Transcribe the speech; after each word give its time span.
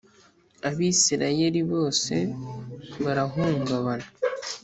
Abisirayeli 0.69 1.61
bose 1.71 2.15
barahungabana 3.03 4.07